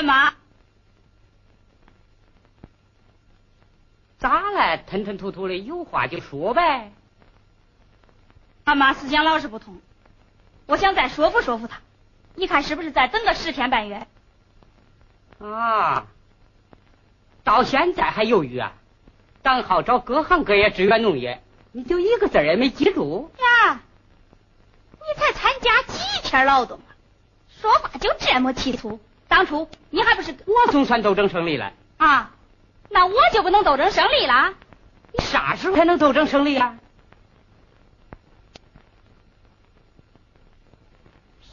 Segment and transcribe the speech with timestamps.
[0.00, 0.32] 干嘛？
[4.18, 4.78] 咋了？
[4.78, 6.90] 吞吞吐吐的，有话就说呗。
[8.64, 9.78] 俺妈思想老是不通，
[10.64, 11.80] 我想再说服说服她。
[12.34, 14.06] 你看是不是再等个十天半月？
[15.38, 16.06] 啊，
[17.44, 18.72] 到现在还犹豫啊？
[19.42, 21.42] 党号找各行各业支援农业，
[21.72, 23.82] 你就一个字也没记住呀？
[24.94, 26.96] 你才参加几天劳动啊？
[27.60, 28.98] 说话就这么提粗？
[29.30, 32.32] 当初你还不是我总算斗争胜利了啊？
[32.90, 34.54] 那我就不能斗争胜利了？
[35.12, 36.74] 你啥时候才能斗争胜利啊？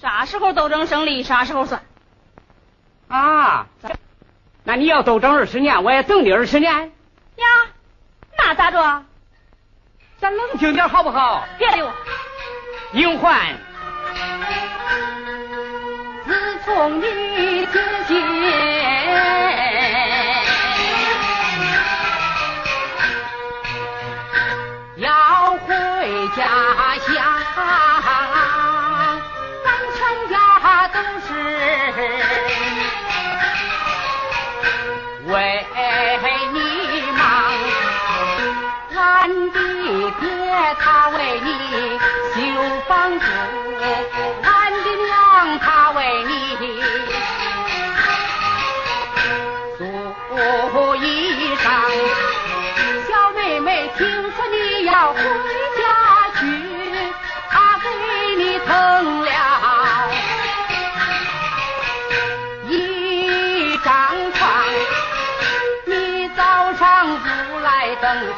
[0.02, 1.84] 啥时候斗争胜利，啥时候算？
[3.08, 3.68] 啊，
[4.64, 6.74] 那你要斗争二十年，我也等你二十年。
[7.36, 7.46] 呀，
[8.38, 9.06] 那咋着？
[10.20, 11.46] 咱冷静点好不好？
[11.60, 11.94] 别理我。
[12.94, 13.58] 英焕，
[16.26, 17.06] 自从你
[17.72, 18.87] 自己。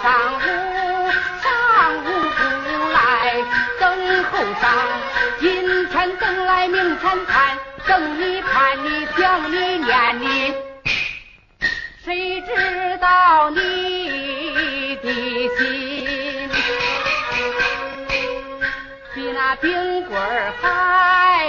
[0.02, 0.40] 上午，
[1.44, 1.50] 上
[1.98, 2.40] 午不
[2.94, 2.98] 来
[3.80, 3.84] 等
[4.32, 4.64] 后晌，
[5.40, 5.46] 今
[5.88, 8.52] 天等来明天看，等你盼
[8.84, 10.54] 你想你念你，
[12.06, 15.06] 谁知道你的
[15.58, 16.50] 心
[19.16, 19.22] 比？
[19.34, 20.66] 那冰棍儿还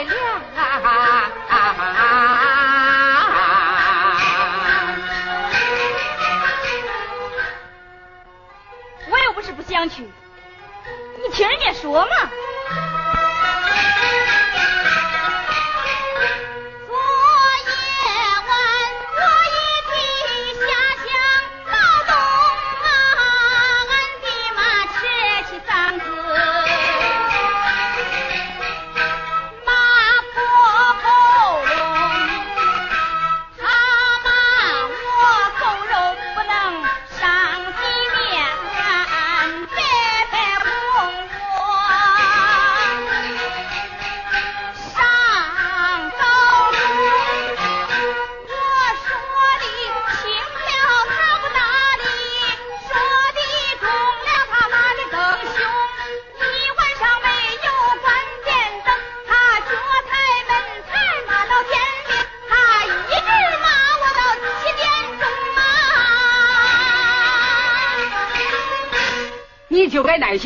[0.05, 0.19] 凉，
[0.57, 2.50] 啊
[9.81, 12.31] 想去，你听人家说嘛。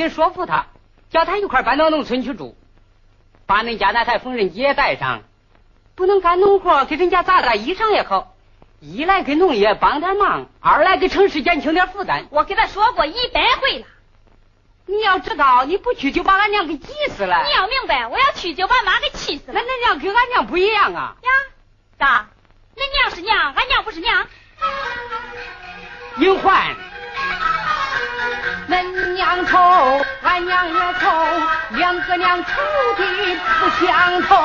[0.05, 0.67] 心说服他，
[1.09, 2.57] 叫他一块搬到农村去住，
[3.47, 5.23] 把恁家那台缝纫机也带上，
[5.95, 8.35] 不能干农活，给人家打打衣裳也好。
[8.81, 12.27] 一来给农业帮点忙，二来给城市减轻点负担。
[12.31, 13.87] 我给他说过一百回了。
[14.85, 17.43] 你要知道，你不去就把俺娘给急死了。
[17.45, 19.55] 你要明白，我要去就把妈给气死了。
[19.55, 21.17] 那恁娘跟俺娘不一样啊。
[21.23, 21.31] 呀，
[21.99, 22.29] 咋？
[22.77, 24.27] 恁娘是娘，俺娘不是娘。
[26.19, 26.77] 英焕。
[28.75, 31.07] 恁娘愁，俺娘也愁，
[31.71, 32.51] 两个娘愁
[32.99, 33.05] 的
[33.61, 34.37] 不相同。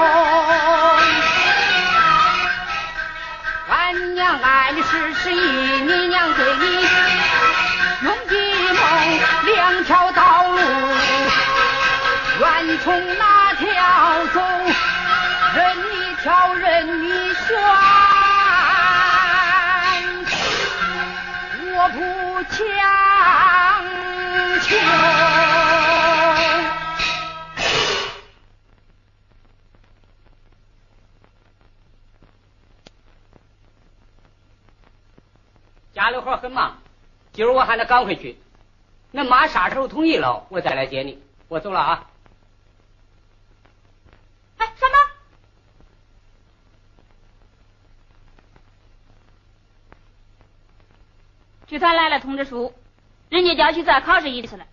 [3.69, 5.39] 俺娘爱的是十一，
[5.81, 6.87] 你娘对你
[8.03, 8.33] 用计
[8.71, 8.79] 谋，
[9.45, 10.59] 两条道路，
[12.39, 13.65] 愿从哪条
[14.31, 14.39] 走，
[15.55, 17.47] 任你挑，任你选，
[21.73, 22.59] 我不强。
[35.91, 36.77] 家里活很忙，
[37.33, 38.37] 今儿我还得赶回去。
[39.11, 41.21] 恁妈啥时候同意了，我再来接你。
[41.47, 42.09] 我走了啊！
[44.59, 44.97] 哎，什么？
[51.67, 52.73] 剧团来了通知书，
[53.29, 54.65] 人家叫去再考试一次了。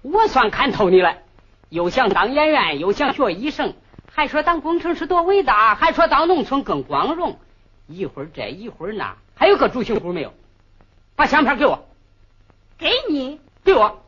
[0.00, 1.18] 我算看透你了，
[1.68, 3.74] 又想当演员，又想学医生，
[4.10, 7.38] 还说当工程师多伟大，还说当农村更光荣。
[7.86, 10.32] 一会儿这一会儿那，还有个主心骨没有？
[11.16, 11.86] 把相片给我。
[12.78, 13.40] 给你？
[13.62, 14.02] 给我。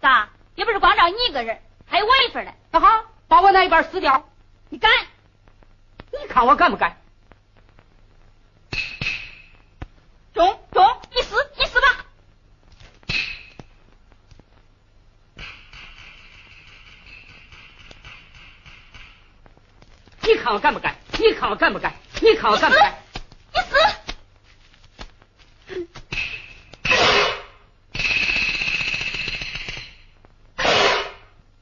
[0.00, 0.29] 咋？
[0.60, 2.52] 也不是光找你一个人，还有我一份呢。
[2.70, 2.86] 那好，
[3.28, 4.28] 把我那一半撕掉。
[4.68, 4.90] 你敢？
[6.12, 7.00] 你看我敢不敢？
[10.34, 12.04] 中中，你撕，你撕吧。
[20.20, 20.94] 你看我敢不敢？
[21.18, 21.94] 你看我敢不敢？
[22.20, 22.98] 你看我敢不敢？
[23.54, 23.78] 你死！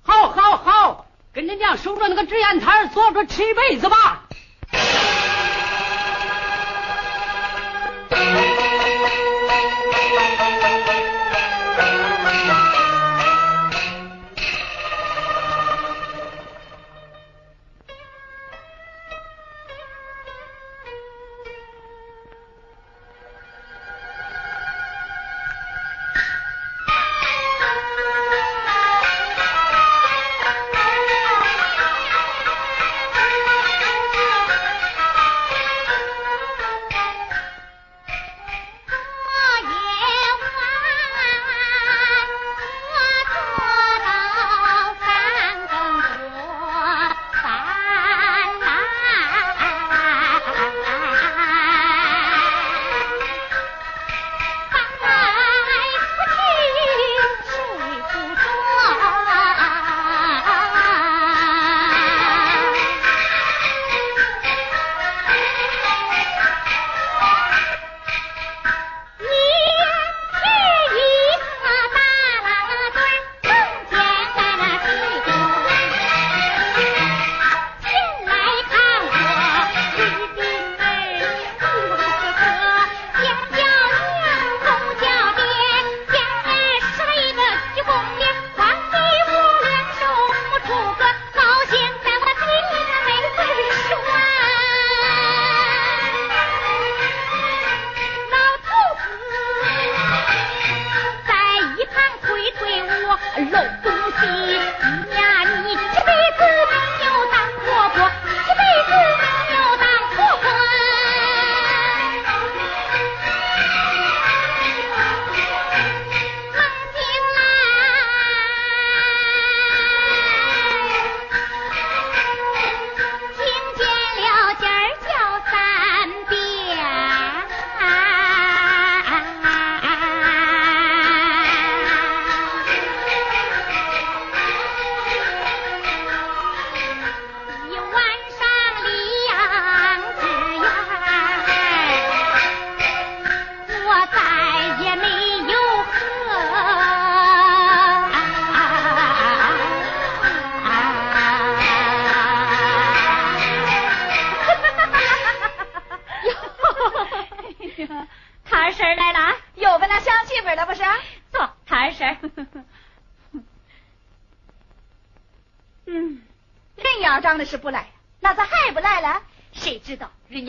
[0.02, 4.17] 好，好，好，跟着娘守着那个纸烟摊坐着吃一辈子吧。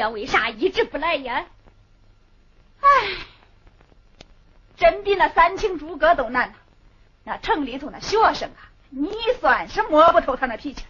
[0.10, 1.46] 为啥一直不来呀？
[2.82, 2.88] 哎，
[4.78, 6.56] 真比那三清诸葛都难呐！
[7.24, 10.86] 那城里头那学生啊，你算是摸不透他那脾气。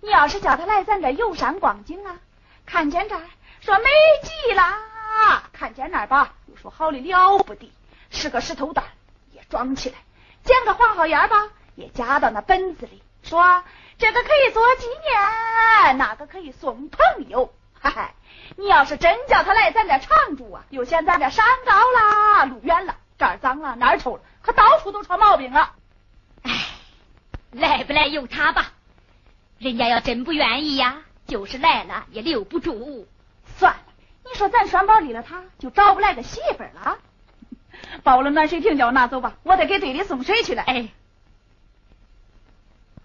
[0.00, 2.18] 你要是叫他来咱这游山逛景啊，
[2.64, 3.22] 看见这儿
[3.60, 3.84] 说美
[4.22, 4.62] 极了，
[5.52, 7.72] 看见那儿吧又说好的了不得，
[8.10, 8.84] 是个石头蛋，
[9.32, 9.96] 也装起来，
[10.44, 13.62] 捡个黄花眼吧，也夹到那本子里，说
[13.98, 17.52] 这个可以做纪念，那个可以送朋友。
[17.80, 18.14] 嗨嗨，
[18.56, 25.74] 你要是真叫他来咱这常住啊，又嫌咱这山高啦，路远了，这儿脏了，那儿臭了，可到处都出毛病了。
[26.42, 26.52] 哎，
[27.52, 28.72] 来不来由他吧，
[29.58, 33.06] 人家要真不愿意呀，就是来了也留不住。
[33.58, 33.80] 算了，
[34.24, 36.98] 你说咱栓宝离了他，就找不来个媳妇了。
[38.02, 40.62] 包了暖水瓶，叫我拿走吧，我得给队里送水去了。
[40.62, 40.88] 哎，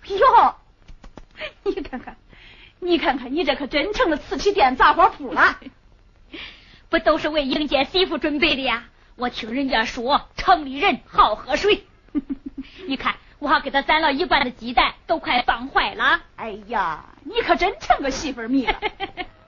[0.07, 0.55] 哟，
[1.63, 2.17] 你看看。
[2.83, 5.59] 你看看，你这可真成了瓷器店杂货铺了，
[6.89, 8.85] 不都是为迎接媳妇准备的呀？
[9.15, 11.85] 我听人家说，城里人好喝水。
[12.87, 16.21] 你看，我还给他攒了一罐的鸡蛋，都快放坏了。
[16.35, 18.79] 哎呀，你可真成个媳妇迷了。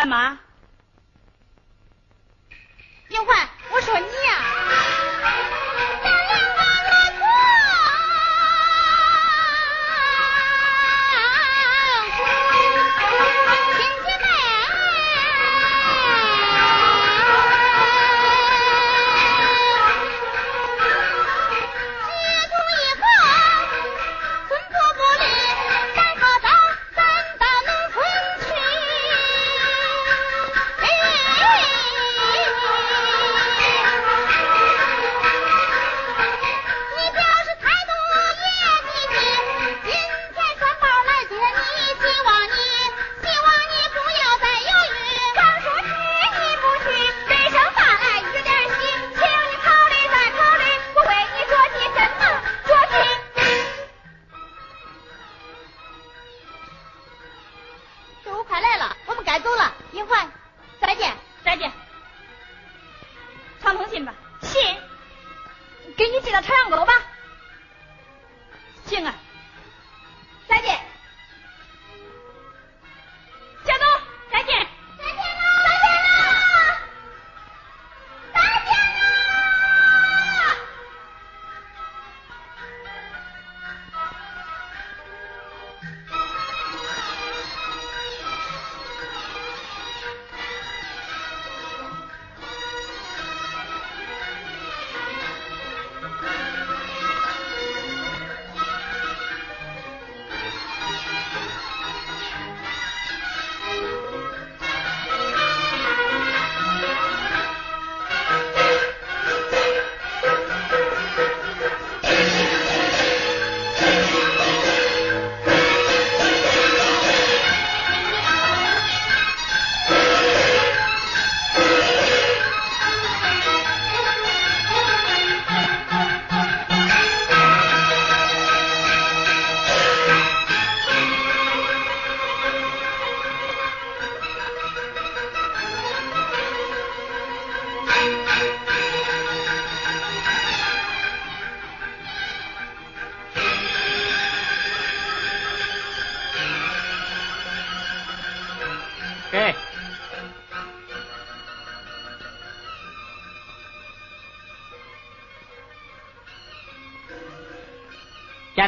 [0.00, 0.38] 干嘛？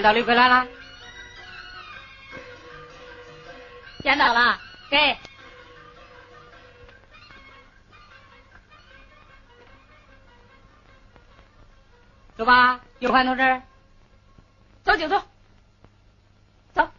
[0.02, 0.66] 见到刘桂兰了，
[4.02, 4.58] 见到了，
[4.90, 5.16] 给，
[12.36, 13.62] 走吧，有欢同志，
[14.82, 15.22] 走就走，
[16.74, 16.90] 走，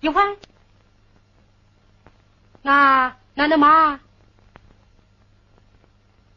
[0.00, 0.36] 有欢，
[2.62, 4.00] 那那的妈，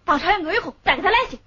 [0.06, 1.39] 到朝阳沟以后再给他来信。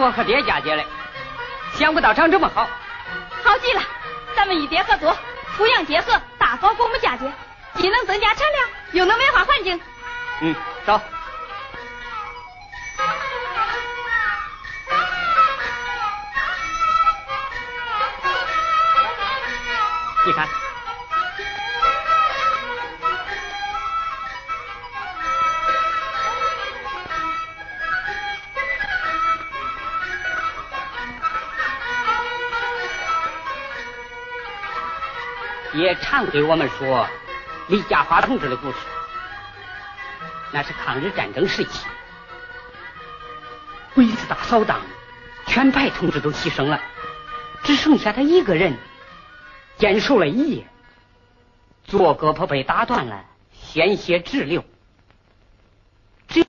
[0.00, 0.84] 我和爹嫁接的，
[1.74, 2.66] 想不到长这么好，
[3.44, 3.82] 好极了！
[4.34, 5.14] 咱们与爹合作，
[5.58, 7.30] 抚养结合，大方给我们嫁接，
[7.74, 9.78] 既能增加产量，又能美化环境。
[10.40, 10.54] 嗯，
[10.86, 10.98] 走。
[20.26, 20.59] 你看。
[35.80, 37.06] 也常给我们说
[37.68, 38.76] 李家华同志的故事，
[40.52, 41.86] 那是抗日战争时期，
[43.94, 44.80] 鬼子大扫荡，
[45.46, 46.80] 全排同志都牺牲了，
[47.62, 48.76] 只剩下他一个人
[49.76, 50.66] 坚守了一夜，
[51.84, 54.64] 左胳膊被打断了，鲜血直流。